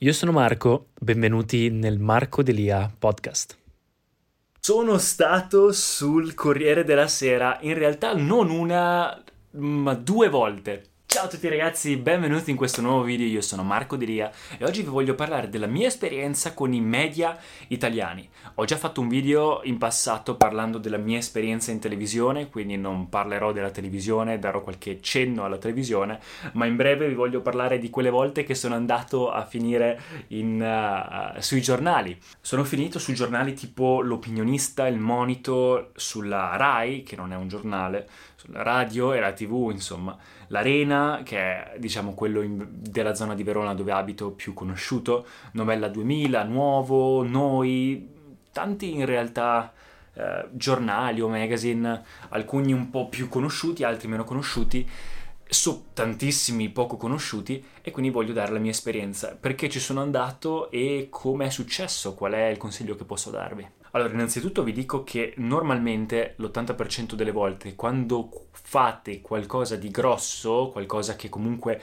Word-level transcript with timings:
Io 0.00 0.12
sono 0.12 0.30
Marco, 0.30 0.90
benvenuti 1.00 1.70
nel 1.70 1.98
Marco 1.98 2.44
Delia 2.44 2.88
podcast. 2.96 3.58
Sono 4.60 4.96
stato 4.96 5.72
sul 5.72 6.34
Corriere 6.34 6.84
della 6.84 7.08
Sera, 7.08 7.58
in 7.62 7.74
realtà 7.74 8.14
non 8.14 8.48
una, 8.48 9.20
ma 9.54 9.94
due 9.94 10.28
volte. 10.28 10.84
Ciao 11.10 11.24
a 11.24 11.28
tutti 11.28 11.48
ragazzi, 11.48 11.96
benvenuti 11.96 12.50
in 12.50 12.56
questo 12.58 12.82
nuovo 12.82 13.02
video, 13.02 13.26
io 13.26 13.40
sono 13.40 13.62
Marco 13.62 13.96
Diria 13.96 14.30
e 14.58 14.64
oggi 14.66 14.82
vi 14.82 14.90
voglio 14.90 15.14
parlare 15.14 15.48
della 15.48 15.66
mia 15.66 15.86
esperienza 15.86 16.52
con 16.52 16.74
i 16.74 16.82
media 16.82 17.34
italiani. 17.68 18.28
Ho 18.56 18.66
già 18.66 18.76
fatto 18.76 19.00
un 19.00 19.08
video 19.08 19.62
in 19.64 19.78
passato 19.78 20.36
parlando 20.36 20.76
della 20.76 20.98
mia 20.98 21.16
esperienza 21.16 21.70
in 21.70 21.78
televisione, 21.78 22.50
quindi 22.50 22.76
non 22.76 23.08
parlerò 23.08 23.52
della 23.52 23.70
televisione, 23.70 24.38
darò 24.38 24.62
qualche 24.62 25.00
cenno 25.00 25.44
alla 25.44 25.56
televisione, 25.56 26.20
ma 26.52 26.66
in 26.66 26.76
breve 26.76 27.08
vi 27.08 27.14
voglio 27.14 27.40
parlare 27.40 27.78
di 27.78 27.88
quelle 27.88 28.10
volte 28.10 28.44
che 28.44 28.54
sono 28.54 28.74
andato 28.74 29.30
a 29.30 29.46
finire 29.46 29.98
in, 30.28 30.60
uh, 30.60 31.40
sui 31.40 31.62
giornali. 31.62 32.18
Sono 32.42 32.64
finito 32.64 32.98
su 32.98 33.14
giornali 33.14 33.54
tipo 33.54 34.02
L'Opinionista, 34.02 34.86
Il 34.86 34.98
Monito, 34.98 35.90
sulla 35.96 36.54
RAI, 36.56 37.02
che 37.02 37.16
non 37.16 37.32
è 37.32 37.36
un 37.36 37.48
giornale, 37.48 38.06
sulla 38.38 38.62
radio 38.62 39.12
e 39.12 39.18
la 39.18 39.32
TV, 39.32 39.70
insomma. 39.72 40.16
l'Arena, 40.46 41.22
che 41.24 41.38
è 41.38 41.78
diciamo 41.78 42.14
quello 42.14 42.40
in, 42.40 42.68
della 42.70 43.14
zona 43.14 43.34
di 43.34 43.42
Verona 43.42 43.74
dove 43.74 43.90
abito 43.90 44.30
più 44.30 44.54
conosciuto, 44.54 45.26
Novella 45.52 45.88
2000, 45.88 46.44
Nuovo, 46.44 47.24
Noi, 47.24 48.08
tanti 48.52 48.94
in 48.94 49.06
realtà 49.06 49.72
eh, 50.14 50.46
giornali 50.52 51.20
o 51.20 51.28
magazine, 51.28 52.00
alcuni 52.28 52.72
un 52.72 52.90
po' 52.90 53.08
più 53.08 53.28
conosciuti, 53.28 53.82
altri 53.82 54.06
meno 54.06 54.22
conosciuti, 54.22 54.88
so 55.48 55.86
tantissimi 55.94 56.68
poco 56.68 56.96
conosciuti 56.96 57.64
e 57.82 57.90
quindi 57.90 58.10
voglio 58.10 58.32
dare 58.32 58.52
la 58.52 58.58
mia 58.58 58.70
esperienza, 58.70 59.36
perché 59.38 59.68
ci 59.68 59.80
sono 59.80 60.00
andato 60.00 60.70
e 60.70 61.08
come 61.10 61.46
è 61.46 61.50
successo, 61.50 62.14
qual 62.14 62.32
è 62.32 62.46
il 62.46 62.58
consiglio 62.58 62.94
che 62.96 63.04
posso 63.04 63.30
darvi. 63.30 63.76
Allora, 63.92 64.12
innanzitutto 64.12 64.62
vi 64.62 64.72
dico 64.72 65.02
che 65.02 65.32
normalmente 65.38 66.34
l'80% 66.36 67.14
delle 67.14 67.30
volte 67.30 67.74
quando 67.74 68.48
fate 68.52 69.22
qualcosa 69.22 69.76
di 69.76 69.90
grosso, 69.90 70.68
qualcosa 70.70 71.16
che 71.16 71.30
comunque 71.30 71.80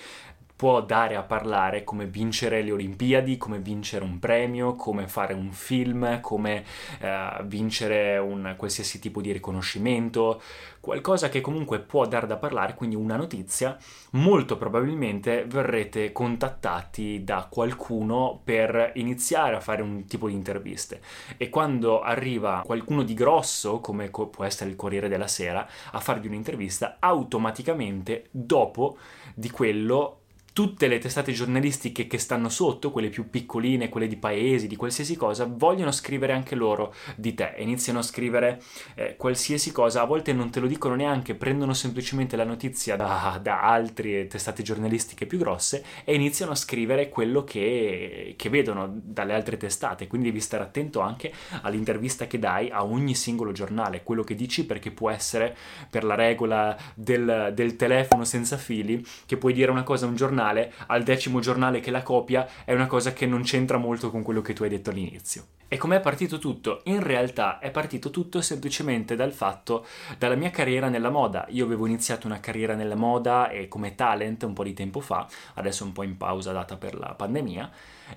può 0.55 0.81
dare 0.81 1.15
a 1.15 1.23
parlare 1.23 1.83
come 1.83 2.05
vincere 2.05 2.61
le 2.61 2.71
Olimpiadi, 2.71 3.37
come 3.37 3.59
vincere 3.59 4.05
un 4.05 4.19
premio, 4.19 4.75
come 4.75 5.07
fare 5.07 5.33
un 5.33 5.51
film, 5.51 6.21
come 6.21 6.63
uh, 7.01 7.43
vincere 7.43 8.17
un 8.17 8.55
qualsiasi 8.57 8.99
tipo 8.99 9.19
di 9.21 9.33
riconoscimento, 9.33 10.41
qualcosa 10.79 11.29
che 11.29 11.41
comunque 11.41 11.79
può 11.79 12.07
dar 12.07 12.25
da 12.25 12.37
parlare, 12.37 12.75
quindi 12.75 12.95
una 12.95 13.17
notizia, 13.17 13.77
molto 14.11 14.55
probabilmente 14.55 15.43
verrete 15.45 16.11
contattati 16.13 17.23
da 17.23 17.47
qualcuno 17.49 18.39
per 18.41 18.91
iniziare 18.95 19.55
a 19.55 19.59
fare 19.59 19.81
un 19.81 20.05
tipo 20.05 20.27
di 20.27 20.35
interviste. 20.35 21.01
E 21.37 21.49
quando 21.49 22.01
arriva 22.01 22.61
qualcuno 22.65 23.03
di 23.03 23.13
grosso, 23.13 23.79
come 23.79 24.09
co- 24.09 24.27
può 24.27 24.45
essere 24.45 24.69
il 24.69 24.75
Corriere 24.77 25.09
della 25.09 25.27
Sera, 25.27 25.67
a 25.91 25.99
farvi 25.99 26.27
un'intervista, 26.27 26.97
automaticamente 26.99 28.27
dopo 28.31 28.97
di 29.33 29.49
quello 29.49 30.19
tutte 30.55 30.87
le 30.87 30.99
testate 30.99 31.33
giornalistiche 31.33 32.07
che 32.07 32.17
stanno 32.17 32.47
sotto, 32.47 32.89
quelle 32.89 33.09
più 33.09 33.29
piccoline, 33.29 33.89
quelle 33.89 34.07
di 34.07 34.15
paesi, 34.15 34.69
di 34.69 34.77
qualsiasi 34.77 35.17
cosa, 35.17 35.45
vogliono 35.45 35.91
scrivere 35.91 36.31
anche 36.31 36.55
loro 36.55 36.93
di 37.17 37.33
te, 37.33 37.55
iniziano 37.57 37.99
a 37.99 38.03
scrivere 38.03 38.61
eh, 38.95 39.17
qualsiasi 39.17 39.73
cosa, 39.73 40.01
a 40.01 40.05
volte 40.05 40.31
non 40.31 40.51
te 40.51 40.61
lo 40.61 40.67
dicono 40.67 40.95
neanche, 40.95 41.35
prendono 41.35 41.73
semplicemente 41.73 42.37
la 42.37 42.45
notizia 42.45 42.95
da, 42.95 43.37
da 43.43 43.63
altre 43.63 44.27
testate 44.27 44.63
giornalistiche 44.63 45.25
più 45.25 45.39
grosse 45.39 45.83
e 46.05 46.15
iniziano 46.15 46.53
a 46.53 46.55
scrivere 46.55 47.09
quello 47.09 47.43
che, 47.43 48.35
che 48.37 48.47
vedono 48.47 48.89
dalle 48.89 49.33
altre 49.33 49.57
testate, 49.57 50.07
quindi 50.07 50.29
devi 50.29 50.39
stare 50.39 50.63
attento 50.63 51.01
anche 51.01 51.33
all'intervista 51.63 52.27
che 52.27 52.39
dai 52.39 52.69
a 52.69 52.85
ogni 52.85 53.13
singolo 53.13 53.51
giornale, 53.51 54.03
quello 54.03 54.23
che 54.23 54.35
dici 54.35 54.65
perché 54.65 54.91
può 54.91 55.09
essere 55.09 55.53
per 55.89 56.05
la 56.05 56.15
regola 56.15 56.77
del, 56.93 57.51
del 57.53 57.75
telefono 57.75 58.23
senza 58.23 58.55
fili, 58.55 59.05
che 59.25 59.35
puoi 59.35 59.51
dire 59.51 59.69
una 59.69 59.83
cosa 59.83 60.05
a 60.05 60.07
un 60.07 60.15
giornale, 60.15 60.43
giornale 60.45 60.73
al 60.87 61.03
decimo 61.03 61.39
giornale 61.39 61.79
che 61.79 61.91
la 61.91 62.03
copia 62.03 62.47
è 62.63 62.73
una 62.73 62.87
cosa 62.87 63.13
che 63.13 63.25
non 63.25 63.41
c'entra 63.41 63.77
molto 63.77 64.11
con 64.11 64.21
quello 64.21 64.41
che 64.41 64.53
tu 64.53 64.63
hai 64.63 64.69
detto 64.69 64.91
all'inizio. 64.91 65.47
E 65.67 65.77
com'è 65.77 65.99
partito 65.99 66.37
tutto? 66.37 66.81
In 66.85 67.01
realtà 67.01 67.57
è 67.57 67.71
partito 67.71 68.11
tutto 68.11 68.39
semplicemente 68.41 69.15
dal 69.15 69.33
fatto, 69.33 69.85
dalla 70.17 70.35
mia 70.35 70.51
carriera 70.51 70.89
nella 70.89 71.09
moda. 71.09 71.47
Io 71.49 71.65
avevo 71.65 71.87
iniziato 71.87 72.27
una 72.27 72.39
carriera 72.39 72.75
nella 72.75 72.95
moda 72.95 73.49
e 73.49 73.67
come 73.67 73.95
talent 73.95 74.43
un 74.43 74.53
po' 74.53 74.63
di 74.63 74.73
tempo 74.73 74.99
fa, 74.99 75.27
adesso 75.55 75.83
un 75.83 75.91
po' 75.91 76.03
in 76.03 76.17
pausa 76.17 76.51
data 76.51 76.77
per 76.77 76.95
la 76.95 77.13
pandemia, 77.15 77.71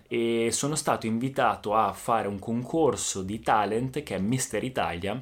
e 0.06 0.50
sono 0.52 0.74
stato 0.74 1.06
invitato 1.06 1.74
a 1.74 1.92
fare 1.92 2.28
un 2.28 2.38
concorso 2.38 3.22
di 3.22 3.40
talent 3.40 4.02
che 4.02 4.16
è 4.16 4.18
Mister 4.18 4.62
Italia 4.62 5.20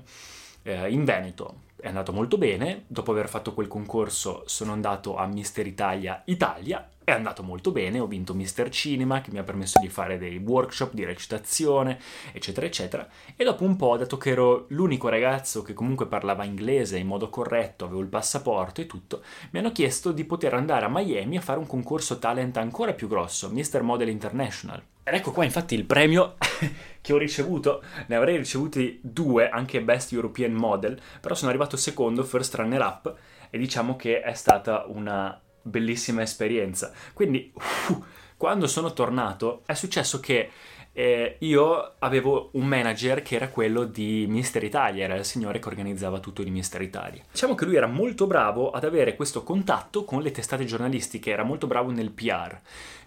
eh, 0.62 0.90
in 0.90 1.04
Veneto 1.04 1.64
è 1.78 1.88
andato 1.88 2.12
molto 2.12 2.38
bene, 2.38 2.84
dopo 2.86 3.12
aver 3.12 3.28
fatto 3.28 3.52
quel 3.52 3.68
concorso 3.68 4.42
sono 4.46 4.72
andato 4.72 5.16
a 5.16 5.26
Mister 5.26 5.66
Italia 5.66 6.22
Italia, 6.24 6.88
è 7.06 7.12
andato 7.12 7.44
molto 7.44 7.70
bene, 7.70 8.00
ho 8.00 8.08
vinto 8.08 8.34
Mister 8.34 8.68
Cinema 8.68 9.20
che 9.20 9.30
mi 9.30 9.38
ha 9.38 9.44
permesso 9.44 9.78
di 9.78 9.88
fare 9.88 10.18
dei 10.18 10.38
workshop 10.38 10.92
di 10.92 11.04
recitazione, 11.04 12.00
eccetera, 12.32 12.66
eccetera, 12.66 13.08
e 13.36 13.44
dopo 13.44 13.62
un 13.62 13.76
po', 13.76 13.96
dato 13.96 14.16
che 14.16 14.30
ero 14.30 14.64
l'unico 14.70 15.08
ragazzo 15.08 15.62
che 15.62 15.72
comunque 15.72 16.08
parlava 16.08 16.42
inglese 16.42 16.98
in 16.98 17.06
modo 17.06 17.30
corretto, 17.30 17.84
avevo 17.84 18.00
il 18.00 18.08
passaporto 18.08 18.80
e 18.80 18.86
tutto, 18.86 19.22
mi 19.52 19.60
hanno 19.60 19.70
chiesto 19.70 20.10
di 20.10 20.24
poter 20.24 20.54
andare 20.54 20.84
a 20.84 20.88
Miami 20.88 21.36
a 21.36 21.42
fare 21.42 21.60
un 21.60 21.68
concorso 21.68 22.18
talent 22.18 22.56
ancora 22.56 22.92
più 22.92 23.06
grosso, 23.06 23.50
Mister 23.50 23.82
Model 23.82 24.08
International. 24.08 24.82
Ed 25.04 25.14
ecco 25.14 25.30
qua 25.30 25.44
infatti 25.44 25.76
il 25.76 25.84
premio 25.84 26.34
che 27.00 27.12
ho 27.12 27.18
ricevuto, 27.18 27.84
ne 28.08 28.16
avrei 28.16 28.36
ricevuti 28.36 28.98
due, 29.00 29.48
anche 29.48 29.80
Best 29.80 30.10
European 30.10 30.54
Model, 30.54 31.00
però 31.20 31.36
sono 31.36 31.50
arrivato 31.50 31.76
secondo, 31.76 32.24
first 32.24 32.52
runner 32.56 32.80
up, 32.80 33.16
e 33.48 33.58
diciamo 33.58 33.94
che 33.94 34.22
è 34.22 34.34
stata 34.34 34.86
una 34.88 35.40
bellissima 35.66 36.22
esperienza. 36.22 36.92
Quindi, 37.12 37.52
uh, 37.88 38.04
quando 38.36 38.66
sono 38.66 38.92
tornato, 38.92 39.62
è 39.66 39.74
successo 39.74 40.20
che 40.20 40.50
eh, 40.98 41.36
io 41.40 41.92
avevo 41.98 42.48
un 42.52 42.66
manager 42.66 43.20
che 43.20 43.34
era 43.34 43.48
quello 43.48 43.84
di 43.84 44.24
Mister 44.28 44.64
Italia, 44.64 45.04
era 45.04 45.14
il 45.14 45.26
signore 45.26 45.58
che 45.58 45.68
organizzava 45.68 46.20
tutto 46.20 46.42
di 46.42 46.50
Mister 46.50 46.80
Italia. 46.80 47.22
Diciamo 47.30 47.54
che 47.54 47.66
lui 47.66 47.76
era 47.76 47.86
molto 47.86 48.26
bravo 48.26 48.70
ad 48.70 48.82
avere 48.82 49.14
questo 49.14 49.42
contatto 49.42 50.04
con 50.04 50.22
le 50.22 50.30
testate 50.30 50.64
giornalistiche, 50.64 51.30
era 51.30 51.42
molto 51.42 51.66
bravo 51.66 51.90
nel 51.90 52.12
PR. 52.12 52.58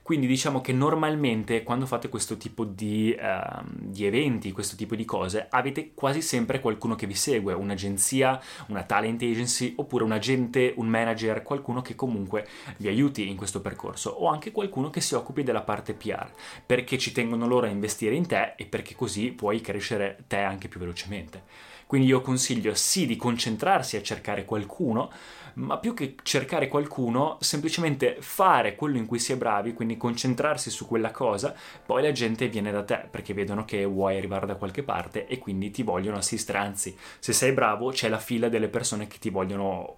Quindi 0.10 0.26
diciamo 0.26 0.60
che 0.60 0.74
normalmente 0.74 1.62
quando 1.62 1.86
fate 1.86 2.10
questo 2.10 2.36
tipo 2.36 2.66
di, 2.66 3.16
uh, 3.16 3.62
di, 3.64 4.08
eventi, 4.08 4.52
questo 4.52 4.76
tipo 4.76 4.96
di 4.96 5.06
cose, 5.06 5.46
avete 5.52 5.92
quasi 5.94 6.24
sempre 6.24 6.60
qualcuno 6.62 6.96
che 6.96 7.06
vi 7.06 7.14
segue, 7.14 7.54
un'agenzia, 7.54 8.42
una 8.70 8.82
talent 8.82 9.22
agency, 9.22 9.74
oppure 9.76 10.04
un 10.04 10.12
agente, 10.12 10.74
un 10.78 10.88
manager, 10.88 11.44
qualcuno 11.44 11.84
che 11.84 11.94
comunque 11.94 12.48
vi 12.78 12.88
aiuti 12.88 13.30
in 13.30 13.36
questo 13.36 13.62
percorso, 13.62 14.10
o 14.10 14.26
anche 14.26 14.52
qualcuno 14.52 14.90
che 14.90 15.00
si 15.00 15.14
occupi 15.14 15.44
della 15.44 15.62
parte 15.62 15.94
PR, 15.94 16.32
perché 16.66 16.98
ci 16.98 17.12
tengono 17.12 17.46
loro 17.46 17.68
a 17.68 17.70
investire 17.70 18.16
in 18.16 18.26
te 18.26 18.54
e 18.56 18.66
perché 18.66 18.96
così 18.96 19.30
puoi 19.30 19.62
crescere 19.62 20.24
te 20.26 20.38
anche 20.38 20.68
più 20.70 20.80
velocemente. 20.80 21.44
Quindi 21.90 22.06
io 22.06 22.22
consiglio 22.22 22.76
sì 22.76 23.08
di 23.08 23.16
concentrarsi 23.16 23.98
a 23.98 24.04
cercare 24.04 24.46
qualcuno, 24.46 25.10
ma 25.56 25.80
più 25.80 25.96
che 25.96 26.14
cercare 26.22 26.68
qualcuno, 26.68 27.38
semplicemente 27.40 28.18
fare 28.20 28.76
quello 28.76 28.98
in 28.98 29.08
cui 29.08 29.18
si 29.18 29.32
è 29.32 29.38
bravi, 29.38 29.74
quindi 29.74 29.98
concentrarsi 29.98 30.70
su 30.70 30.86
quella 30.86 31.10
cosa, 31.10 31.52
poi 31.84 32.04
la 32.04 32.12
gente 32.12 32.48
viene 32.48 32.70
da 32.70 32.84
te 32.84 33.08
perché 33.10 33.34
vedono 33.34 33.66
che 33.66 33.86
vuoi 33.86 34.18
arrivare 34.18 34.46
da 34.46 34.54
qualche 34.54 34.84
parte 34.84 35.26
e 35.26 35.40
quindi 35.40 35.72
ti 35.72 35.82
vogliono 35.82 36.18
assistere, 36.18 36.60
anzi, 36.60 36.96
se 37.18 37.34
sei 37.34 37.54
bravo 37.54 37.90
c'è 37.90 38.08
la 38.08 38.20
fila 38.20 38.50
delle 38.50 38.68
persone 38.68 39.08
che 39.08 39.18
ti 39.18 39.32
vogliono, 39.32 39.96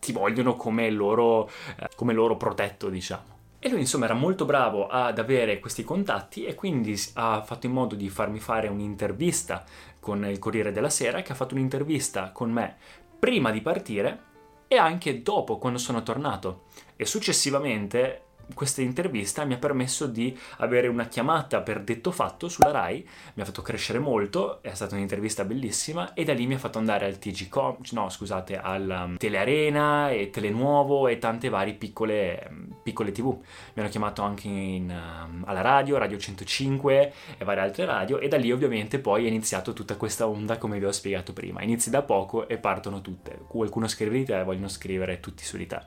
ti 0.00 0.12
vogliono 0.12 0.54
come 0.54 0.90
loro, 0.90 1.48
eh, 1.78 1.88
come 1.96 2.12
loro 2.12 2.36
protetto, 2.36 2.90
diciamo. 2.90 3.31
E 3.64 3.68
lui 3.68 3.78
insomma 3.78 4.06
era 4.06 4.14
molto 4.14 4.44
bravo 4.44 4.88
ad 4.88 5.20
avere 5.20 5.60
questi 5.60 5.84
contatti 5.84 6.44
e 6.44 6.56
quindi 6.56 7.00
ha 7.14 7.42
fatto 7.42 7.66
in 7.66 7.72
modo 7.72 7.94
di 7.94 8.08
farmi 8.08 8.40
fare 8.40 8.66
un'intervista 8.66 9.64
con 10.00 10.24
il 10.26 10.40
Corriere 10.40 10.72
della 10.72 10.90
Sera 10.90 11.22
che 11.22 11.30
ha 11.30 11.36
fatto 11.36 11.54
un'intervista 11.54 12.32
con 12.32 12.50
me 12.50 12.76
prima 13.20 13.52
di 13.52 13.60
partire 13.60 14.20
e 14.66 14.76
anche 14.76 15.22
dopo 15.22 15.58
quando 15.58 15.78
sono 15.78 16.02
tornato. 16.02 16.64
E 16.96 17.06
successivamente 17.06 18.30
questa 18.54 18.82
intervista 18.82 19.44
mi 19.44 19.54
ha 19.54 19.58
permesso 19.58 20.06
di 20.06 20.36
avere 20.58 20.88
una 20.88 21.06
chiamata 21.06 21.60
per 21.60 21.82
detto 21.82 22.10
fatto 22.10 22.48
sulla 22.48 22.70
RAI, 22.70 23.06
mi 23.34 23.42
ha 23.42 23.44
fatto 23.44 23.62
crescere 23.62 23.98
molto, 23.98 24.62
è 24.62 24.74
stata 24.74 24.94
un'intervista 24.94 25.44
bellissima 25.44 26.14
e 26.14 26.24
da 26.24 26.32
lì 26.32 26.46
mi 26.46 26.54
ha 26.54 26.58
fatto 26.58 26.78
andare 26.78 27.06
al 27.06 27.18
TG 27.18 27.48
Com, 27.48 27.78
no 27.92 28.08
scusate, 28.08 28.58
al 28.58 29.04
um, 29.06 29.16
Telearena 29.16 30.10
e 30.10 30.30
Telenuovo 30.30 31.08
e 31.08 31.18
tante 31.18 31.48
varie 31.48 31.74
piccole, 31.74 32.50
piccole 32.82 33.12
tv. 33.12 33.26
Mi 33.74 33.82
hanno 33.82 33.88
chiamato 33.88 34.22
anche 34.22 34.48
in, 34.48 34.90
um, 34.90 35.44
alla 35.46 35.60
radio, 35.60 35.98
Radio 35.98 36.18
105 36.18 37.12
e 37.38 37.44
varie 37.44 37.62
altre 37.62 37.84
radio 37.84 38.18
e 38.18 38.28
da 38.28 38.36
lì 38.36 38.52
ovviamente 38.52 38.98
poi 38.98 39.24
è 39.24 39.28
iniziato 39.28 39.72
tutta 39.72 39.96
questa 39.96 40.26
onda 40.26 40.58
come 40.58 40.78
vi 40.78 40.84
ho 40.84 40.92
spiegato 40.92 41.32
prima. 41.32 41.62
Inizi 41.62 41.90
da 41.90 42.02
poco 42.02 42.48
e 42.48 42.58
partono 42.58 43.00
tutte. 43.00 43.40
Qualcuno 43.46 43.88
scrive 43.88 44.18
di 44.18 44.24
te 44.24 44.40
e 44.40 44.44
vogliono 44.44 44.68
scrivere 44.68 45.20
tutti 45.20 45.44
su 45.44 45.56
di 45.56 45.66
te 45.66 45.80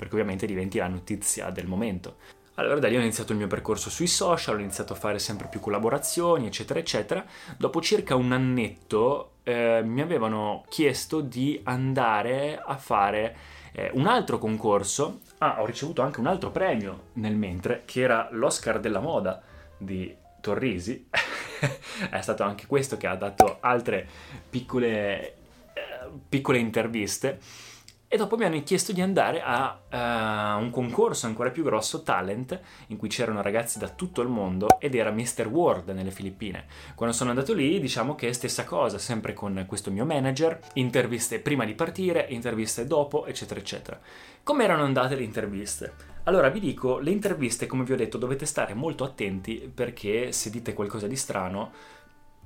perché 0.00 0.14
ovviamente 0.14 0.46
diventi 0.46 0.78
la 0.78 0.88
notizia 0.88 1.50
del 1.50 1.66
momento. 1.66 2.16
Allora 2.54 2.78
da 2.78 2.88
lì 2.88 2.96
ho 2.96 3.00
iniziato 3.00 3.32
il 3.32 3.38
mio 3.38 3.48
percorso 3.48 3.90
sui 3.90 4.06
social, 4.06 4.56
ho 4.56 4.58
iniziato 4.58 4.94
a 4.94 4.96
fare 4.96 5.18
sempre 5.18 5.46
più 5.48 5.60
collaborazioni, 5.60 6.46
eccetera, 6.46 6.80
eccetera. 6.80 7.22
Dopo 7.58 7.82
circa 7.82 8.14
un 8.14 8.32
annetto 8.32 9.32
eh, 9.42 9.82
mi 9.84 10.00
avevano 10.00 10.64
chiesto 10.70 11.20
di 11.20 11.60
andare 11.64 12.58
a 12.64 12.78
fare 12.78 13.36
eh, 13.72 13.90
un 13.92 14.06
altro 14.06 14.38
concorso. 14.38 15.20
Ah, 15.36 15.60
ho 15.60 15.66
ricevuto 15.66 16.00
anche 16.00 16.20
un 16.20 16.26
altro 16.26 16.50
premio 16.50 17.08
nel 17.14 17.36
mentre, 17.36 17.82
che 17.84 18.00
era 18.00 18.28
l'Oscar 18.32 18.80
della 18.80 19.00
moda 19.00 19.42
di 19.76 20.16
Torrisi. 20.40 21.08
È 22.10 22.20
stato 22.22 22.42
anche 22.42 22.64
questo 22.66 22.96
che 22.96 23.06
ha 23.06 23.16
dato 23.16 23.58
altre 23.60 24.08
piccole, 24.48 25.34
eh, 25.74 26.08
piccole 26.26 26.56
interviste 26.56 27.68
e 28.12 28.16
dopo 28.16 28.36
mi 28.36 28.44
hanno 28.44 28.60
chiesto 28.64 28.90
di 28.90 29.00
andare 29.00 29.40
a 29.40 29.82
uh, 29.88 30.60
un 30.60 30.70
concorso 30.72 31.26
ancora 31.26 31.50
più 31.50 31.62
grosso, 31.62 32.02
Talent, 32.02 32.60
in 32.88 32.96
cui 32.96 33.08
c'erano 33.08 33.40
ragazzi 33.40 33.78
da 33.78 33.88
tutto 33.88 34.20
il 34.20 34.26
mondo 34.26 34.80
ed 34.80 34.96
era 34.96 35.12
Mr. 35.12 35.46
World 35.46 35.90
nelle 35.90 36.10
Filippine. 36.10 36.64
Quando 36.96 37.14
sono 37.14 37.30
andato 37.30 37.54
lì, 37.54 37.78
diciamo 37.78 38.16
che 38.16 38.26
è 38.26 38.32
stessa 38.32 38.64
cosa, 38.64 38.98
sempre 38.98 39.32
con 39.32 39.64
questo 39.68 39.92
mio 39.92 40.04
manager, 40.04 40.58
interviste 40.72 41.38
prima 41.38 41.64
di 41.64 41.74
partire, 41.74 42.26
interviste 42.30 42.84
dopo, 42.84 43.26
eccetera, 43.26 43.60
eccetera. 43.60 44.00
Come 44.42 44.64
erano 44.64 44.82
andate 44.82 45.14
le 45.14 45.22
interviste? 45.22 45.92
Allora 46.24 46.48
vi 46.48 46.58
dico, 46.58 46.98
le 46.98 47.12
interviste, 47.12 47.66
come 47.66 47.84
vi 47.84 47.92
ho 47.92 47.96
detto, 47.96 48.18
dovete 48.18 48.44
stare 48.44 48.74
molto 48.74 49.04
attenti 49.04 49.70
perché 49.72 50.32
se 50.32 50.50
dite 50.50 50.74
qualcosa 50.74 51.06
di 51.06 51.14
strano 51.14 51.70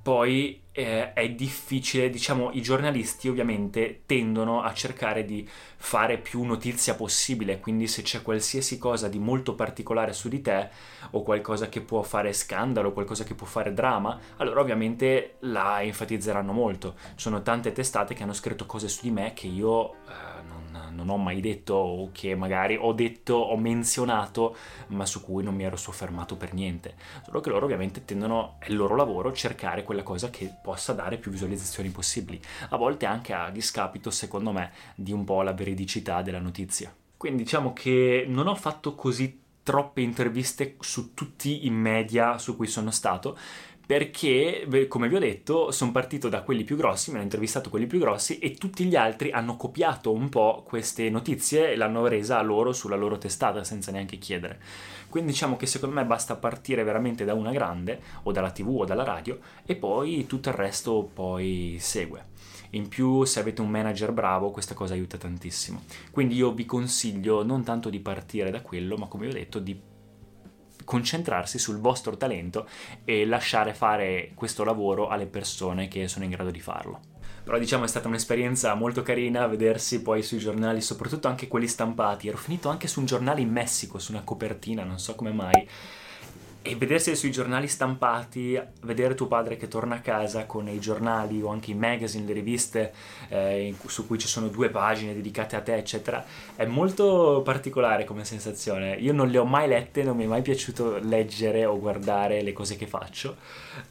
poi 0.02 0.60
eh, 0.76 1.12
è 1.12 1.30
difficile, 1.30 2.10
diciamo, 2.10 2.50
i 2.50 2.60
giornalisti 2.60 3.28
ovviamente 3.28 4.02
tendono 4.06 4.60
a 4.60 4.74
cercare 4.74 5.24
di 5.24 5.48
fare 5.76 6.18
più 6.18 6.42
notizia 6.42 6.96
possibile, 6.96 7.60
quindi 7.60 7.86
se 7.86 8.02
c'è 8.02 8.22
qualsiasi 8.22 8.76
cosa 8.76 9.06
di 9.06 9.20
molto 9.20 9.54
particolare 9.54 10.12
su 10.12 10.28
di 10.28 10.40
te 10.42 10.68
o 11.10 11.22
qualcosa 11.22 11.68
che 11.68 11.80
può 11.80 12.02
fare 12.02 12.32
scandalo, 12.32 12.92
qualcosa 12.92 13.22
che 13.22 13.34
può 13.34 13.46
fare 13.46 13.72
drama, 13.72 14.18
allora 14.38 14.60
ovviamente 14.60 15.36
la 15.40 15.80
enfatizzeranno 15.80 16.52
molto. 16.52 16.96
Sono 17.14 17.42
tante 17.42 17.70
testate 17.70 18.14
che 18.14 18.24
hanno 18.24 18.32
scritto 18.32 18.66
cose 18.66 18.88
su 18.88 19.02
di 19.02 19.12
me 19.12 19.32
che 19.32 19.46
io 19.46 19.92
eh, 19.92 20.42
non 20.48 20.64
non 20.94 21.08
ho 21.10 21.16
mai 21.16 21.40
detto 21.40 21.74
o 21.74 22.08
che 22.12 22.34
magari 22.34 22.76
ho 22.80 22.92
detto, 22.92 23.34
ho 23.34 23.56
menzionato, 23.56 24.56
ma 24.88 25.04
su 25.04 25.22
cui 25.22 25.42
non 25.42 25.54
mi 25.54 25.64
ero 25.64 25.76
soffermato 25.76 26.36
per 26.36 26.54
niente. 26.54 26.94
Solo 27.24 27.40
che 27.40 27.50
loro 27.50 27.64
ovviamente 27.64 28.04
tendono, 28.04 28.56
è 28.58 28.70
il 28.70 28.76
loro 28.76 28.96
lavoro, 28.96 29.32
cercare 29.32 29.82
quella 29.82 30.02
cosa 30.02 30.30
che 30.30 30.50
possa 30.64 30.94
dare 30.94 31.18
più 31.18 31.30
visualizzazioni 31.30 31.90
possibili. 31.90 32.40
A 32.70 32.78
volte 32.78 33.04
anche 33.04 33.34
a 33.34 33.50
discapito, 33.50 34.10
secondo 34.10 34.50
me, 34.50 34.72
di 34.94 35.12
un 35.12 35.22
po' 35.22 35.42
la 35.42 35.52
veridicità 35.52 36.22
della 36.22 36.38
notizia. 36.38 36.90
Quindi 37.18 37.42
diciamo 37.42 37.74
che 37.74 38.24
non 38.26 38.46
ho 38.46 38.54
fatto 38.54 38.94
così 38.94 39.42
troppe 39.62 40.00
interviste 40.00 40.76
su 40.80 41.12
tutti 41.12 41.66
i 41.66 41.70
media 41.70 42.38
su 42.38 42.56
cui 42.56 42.66
sono 42.66 42.90
stato 42.90 43.36
perché, 43.86 44.86
come 44.88 45.08
vi 45.08 45.16
ho 45.16 45.18
detto, 45.18 45.70
sono 45.70 45.92
partito 45.92 46.28
da 46.28 46.42
quelli 46.42 46.64
più 46.64 46.76
grossi, 46.76 47.10
mi 47.10 47.16
hanno 47.16 47.24
intervistato 47.24 47.70
quelli 47.70 47.86
più 47.86 47.98
grossi 47.98 48.38
e 48.38 48.54
tutti 48.54 48.84
gli 48.84 48.96
altri 48.96 49.30
hanno 49.30 49.56
copiato 49.56 50.12
un 50.12 50.28
po' 50.28 50.64
queste 50.66 51.10
notizie 51.10 51.72
e 51.72 51.76
l'hanno 51.76 52.06
resa 52.06 52.38
a 52.38 52.42
loro 52.42 52.72
sulla 52.72 52.96
loro 52.96 53.18
testata 53.18 53.62
senza 53.64 53.90
neanche 53.90 54.18
chiedere. 54.18 54.60
Quindi 55.08 55.32
diciamo 55.32 55.56
che 55.56 55.66
secondo 55.66 55.94
me 55.94 56.04
basta 56.04 56.34
partire 56.36 56.82
veramente 56.82 57.24
da 57.24 57.34
una 57.34 57.52
grande, 57.52 58.00
o 58.22 58.32
dalla 58.32 58.50
tv 58.50 58.80
o 58.80 58.84
dalla 58.84 59.04
radio, 59.04 59.38
e 59.64 59.76
poi 59.76 60.26
tutto 60.26 60.48
il 60.48 60.54
resto 60.54 61.08
poi 61.12 61.76
segue. 61.78 62.32
In 62.70 62.88
più, 62.88 63.22
se 63.22 63.38
avete 63.38 63.60
un 63.60 63.68
manager 63.68 64.10
bravo, 64.10 64.50
questa 64.50 64.74
cosa 64.74 64.94
aiuta 64.94 65.16
tantissimo. 65.16 65.82
Quindi 66.10 66.34
io 66.34 66.52
vi 66.52 66.64
consiglio 66.64 67.44
non 67.44 67.62
tanto 67.62 67.88
di 67.88 68.00
partire 68.00 68.50
da 68.50 68.62
quello, 68.62 68.96
ma 68.96 69.06
come 69.06 69.26
vi 69.26 69.30
ho 69.30 69.34
detto, 69.34 69.60
di 69.60 69.78
concentrarsi 70.84 71.58
sul 71.58 71.78
vostro 71.78 72.16
talento 72.16 72.68
e 73.04 73.26
lasciare 73.26 73.74
fare 73.74 74.32
questo 74.34 74.64
lavoro 74.64 75.08
alle 75.08 75.26
persone 75.26 75.88
che 75.88 76.08
sono 76.08 76.24
in 76.24 76.30
grado 76.30 76.50
di 76.50 76.60
farlo. 76.60 77.00
Però 77.44 77.58
diciamo 77.58 77.84
è 77.84 77.88
stata 77.88 78.08
un'esperienza 78.08 78.72
molto 78.74 79.02
carina 79.02 79.46
vedersi 79.46 80.00
poi 80.00 80.22
sui 80.22 80.38
giornali, 80.38 80.80
soprattutto 80.80 81.28
anche 81.28 81.46
quelli 81.46 81.66
stampati. 81.66 82.28
Ero 82.28 82.38
finito 82.38 82.70
anche 82.70 82.88
su 82.88 83.00
un 83.00 83.06
giornale 83.06 83.42
in 83.42 83.50
Messico, 83.50 83.98
su 83.98 84.12
una 84.12 84.22
copertina, 84.22 84.82
non 84.82 84.98
so 84.98 85.14
come 85.14 85.32
mai 85.32 85.68
e 86.66 86.76
vedersi 86.76 87.14
sui 87.14 87.30
giornali 87.30 87.68
stampati, 87.68 88.58
vedere 88.84 89.14
tuo 89.14 89.26
padre 89.26 89.58
che 89.58 89.68
torna 89.68 89.96
a 89.96 90.00
casa 90.00 90.46
con 90.46 90.66
i 90.66 90.80
giornali 90.80 91.42
o 91.42 91.48
anche 91.48 91.72
i 91.72 91.74
magazine, 91.74 92.24
le 92.24 92.32
riviste 92.32 92.94
eh, 93.28 93.74
su 93.84 94.06
cui 94.06 94.18
ci 94.18 94.26
sono 94.26 94.48
due 94.48 94.70
pagine 94.70 95.12
dedicate 95.12 95.56
a 95.56 95.60
te, 95.60 95.74
eccetera, 95.74 96.24
è 96.56 96.64
molto 96.64 97.42
particolare 97.44 98.04
come 98.04 98.24
sensazione. 98.24 98.94
Io 98.94 99.12
non 99.12 99.28
le 99.28 99.36
ho 99.36 99.44
mai 99.44 99.68
lette, 99.68 100.04
non 100.04 100.16
mi 100.16 100.24
è 100.24 100.26
mai 100.26 100.40
piaciuto 100.40 100.96
leggere 101.02 101.66
o 101.66 101.78
guardare 101.78 102.40
le 102.40 102.54
cose 102.54 102.76
che 102.76 102.86
faccio, 102.86 103.36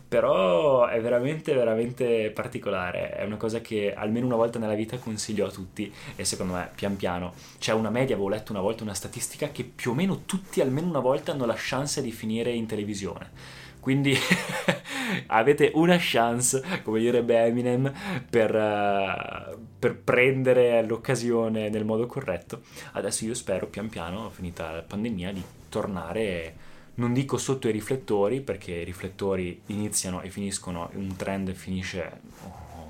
però 0.07 0.87
è 0.87 0.99
veramente, 0.99 1.53
veramente 1.53 2.31
particolare. 2.31 3.11
È 3.11 3.23
una 3.23 3.37
cosa 3.37 3.61
che 3.61 3.93
almeno 3.93 4.25
una 4.25 4.35
volta 4.35 4.57
nella 4.57 4.73
vita 4.73 4.97
consiglio 4.97 5.45
a 5.45 5.51
tutti 5.51 5.93
e 6.15 6.25
secondo 6.25 6.53
me 6.53 6.71
pian 6.73 6.95
piano 6.95 7.33
c'è 7.59 7.73
una 7.73 7.91
media, 7.91 8.15
avevo 8.15 8.29
letto 8.29 8.51
una 8.51 8.61
volta 8.61 8.81
una 8.81 8.95
statistica 8.95 9.49
che 9.51 9.63
più 9.63 9.91
o 9.91 9.93
meno 9.93 10.21
tutti 10.25 10.59
almeno 10.59 10.87
una 10.87 10.99
volta 10.99 11.33
hanno 11.33 11.45
la 11.45 11.55
chance 11.55 12.01
di 12.01 12.11
finire 12.11 12.51
in 12.51 12.62
in 12.63 12.67
televisione. 12.67 13.61
Quindi 13.83 14.15
avete 15.27 15.71
una 15.75 15.97
chance, 15.99 16.63
come 16.83 17.01
direbbe 17.01 17.37
Eminem, 17.37 17.91
per, 18.29 18.55
uh, 18.55 19.59
per, 19.77 19.97
prendere 19.97 20.81
l'occasione 20.85 21.67
nel 21.67 21.83
modo 21.83 22.05
corretto. 22.05 22.61
Adesso 22.93 23.25
io 23.25 23.33
spero 23.33 23.67
pian 23.67 23.89
piano, 23.89 24.29
finita 24.29 24.71
la 24.71 24.81
pandemia, 24.83 25.33
di 25.33 25.43
tornare, 25.67 26.55
non 26.95 27.11
dico 27.11 27.37
sotto 27.37 27.67
i 27.67 27.73
riflettori, 27.73 28.39
perché 28.39 28.71
i 28.71 28.85
riflettori 28.85 29.63
iniziano 29.65 30.21
e 30.21 30.29
finiscono, 30.29 30.89
un 30.93 31.13
trend 31.17 31.51
finisce 31.51 32.21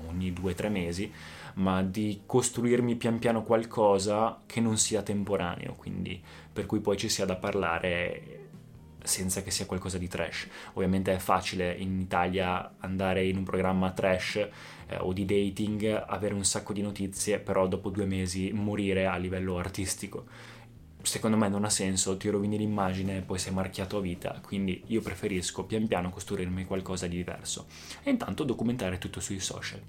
ogni 0.08 0.32
due 0.32 0.52
o 0.52 0.54
tre 0.54 0.68
mesi, 0.68 1.12
ma 1.54 1.82
di 1.82 2.22
costruirmi 2.24 2.94
pian 2.94 3.18
piano 3.18 3.42
qualcosa 3.42 4.42
che 4.46 4.60
non 4.60 4.76
sia 4.76 5.02
temporaneo, 5.02 5.74
quindi 5.74 6.22
per 6.52 6.66
cui 6.66 6.78
poi 6.78 6.96
ci 6.96 7.08
sia 7.08 7.24
da 7.24 7.34
parlare 7.34 8.42
senza 9.04 9.42
che 9.42 9.50
sia 9.50 9.66
qualcosa 9.66 9.98
di 9.98 10.08
trash. 10.08 10.48
Ovviamente 10.72 11.14
è 11.14 11.18
facile 11.18 11.72
in 11.72 12.00
Italia 12.00 12.74
andare 12.78 13.24
in 13.24 13.36
un 13.36 13.44
programma 13.44 13.92
trash 13.92 14.36
eh, 14.36 14.96
o 14.98 15.12
di 15.12 15.24
dating, 15.24 16.04
avere 16.06 16.34
un 16.34 16.44
sacco 16.44 16.72
di 16.72 16.82
notizie, 16.82 17.38
però 17.38 17.68
dopo 17.68 17.90
due 17.90 18.06
mesi 18.06 18.50
morire 18.52 19.06
a 19.06 19.16
livello 19.16 19.58
artistico 19.58 20.52
secondo 21.04 21.36
me 21.36 21.48
non 21.48 21.64
ha 21.64 21.70
senso, 21.70 22.16
ti 22.16 22.28
rovini 22.28 22.58
l'immagine 22.58 23.18
e 23.18 23.20
poi 23.20 23.38
sei 23.38 23.52
marchiato 23.52 23.98
a 23.98 24.00
vita, 24.00 24.40
quindi 24.42 24.82
io 24.86 25.00
preferisco 25.00 25.64
pian 25.64 25.86
piano 25.86 26.10
costruirmi 26.10 26.64
qualcosa 26.64 27.06
di 27.06 27.16
diverso 27.16 27.66
e 28.02 28.10
intanto 28.10 28.44
documentare 28.44 28.98
tutto 28.98 29.20
sui 29.20 29.40
social. 29.40 29.80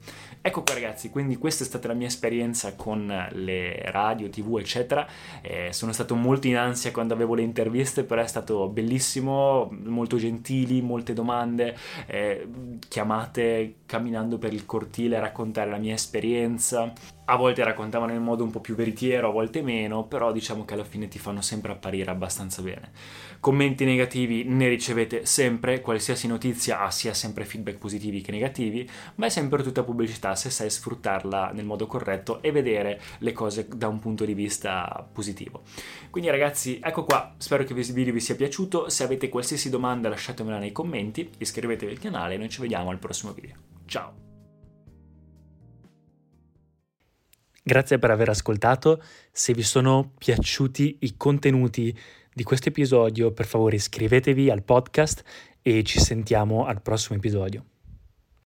Ecco 0.41 0.63
qua 0.63 0.73
ragazzi, 0.73 1.09
quindi 1.09 1.37
questa 1.37 1.63
è 1.63 1.67
stata 1.67 1.87
la 1.87 1.93
mia 1.93 2.07
esperienza 2.07 2.75
con 2.75 3.07
le 3.31 3.81
radio, 3.91 4.29
tv 4.29 4.57
eccetera, 4.59 5.07
eh, 5.41 5.73
sono 5.73 5.91
stato 5.91 6.15
molto 6.15 6.47
in 6.47 6.57
ansia 6.57 6.91
quando 6.91 7.13
avevo 7.13 7.35
le 7.35 7.41
interviste, 7.41 8.03
però 8.03 8.21
è 8.21 8.27
stato 8.27 8.67
bellissimo, 8.67 9.69
molto 9.83 10.17
gentili, 10.17 10.81
molte 10.81 11.13
domande, 11.13 11.75
eh, 12.05 12.47
chiamate 12.87 13.75
camminando 13.85 14.37
per 14.37 14.53
il 14.53 14.65
cortile 14.65 15.17
a 15.17 15.21
raccontare 15.21 15.69
la 15.69 15.77
mia 15.77 15.93
esperienza, 15.93 16.93
a 17.25 17.35
volte 17.35 17.63
raccontavano 17.63 18.13
in 18.13 18.21
modo 18.21 18.43
un 18.43 18.51
po' 18.51 18.59
più 18.59 18.75
veritiero, 18.75 19.29
a 19.29 19.31
volte 19.31 19.61
meno, 19.61 20.05
però 20.05 20.31
diciamo 20.31 20.65
che 20.65 20.73
alla 20.73 20.83
fine 20.83 21.07
ti 21.07 21.19
fanno 21.19 21.41
sempre 21.41 21.71
apparire 21.71 22.11
abbastanza 22.11 22.61
bene. 22.61 22.91
Commenti 23.39 23.85
negativi 23.85 24.43
ne 24.43 24.67
ricevete 24.67 25.25
sempre, 25.25 25.81
qualsiasi 25.81 26.27
notizia 26.27 26.81
ha 26.81 26.91
sia 26.91 27.13
sempre 27.13 27.45
feedback 27.45 27.77
positivi 27.77 28.21
che 28.21 28.31
negativi, 28.31 28.89
ma 29.15 29.25
è 29.25 29.29
sempre 29.29 29.63
tutta 29.63 29.83
pubblicità 29.83 30.35
se 30.35 30.49
sai 30.49 30.69
sfruttarla 30.69 31.51
nel 31.53 31.65
modo 31.65 31.87
corretto 31.87 32.41
e 32.41 32.51
vedere 32.51 33.01
le 33.19 33.33
cose 33.33 33.67
da 33.67 33.87
un 33.87 33.99
punto 33.99 34.25
di 34.25 34.33
vista 34.33 35.07
positivo. 35.11 35.63
Quindi 36.09 36.29
ragazzi, 36.29 36.79
ecco 36.81 37.03
qua, 37.03 37.33
spero 37.37 37.63
che 37.63 37.73
il 37.73 37.93
video 37.93 38.13
vi 38.13 38.19
sia 38.19 38.35
piaciuto, 38.35 38.89
se 38.89 39.03
avete 39.03 39.29
qualsiasi 39.29 39.69
domanda 39.69 40.09
lasciatemela 40.09 40.59
nei 40.59 40.71
commenti, 40.71 41.29
iscrivetevi 41.37 41.91
al 41.91 41.99
canale 41.99 42.35
e 42.35 42.37
noi 42.37 42.49
ci 42.49 42.61
vediamo 42.61 42.89
al 42.89 42.99
prossimo 42.99 43.33
video. 43.33 43.55
Ciao! 43.85 44.24
Grazie 47.67 47.97
per 47.97 48.11
aver 48.11 48.29
ascoltato, 48.29 49.01
se 49.31 49.51
vi 49.55 49.63
sono 49.63 50.11
piaciuti 50.19 50.97
i 50.99 51.17
contenuti 51.17 51.97
di 52.31 52.43
questo 52.43 52.69
episodio 52.69 53.31
per 53.31 53.47
favore 53.47 53.77
iscrivetevi 53.77 54.51
al 54.51 54.61
podcast 54.61 55.23
e 55.63 55.81
ci 55.81 55.99
sentiamo 55.99 56.67
al 56.67 56.83
prossimo 56.83 57.17
episodio. 57.17 57.74